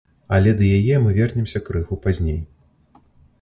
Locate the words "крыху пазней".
1.67-2.41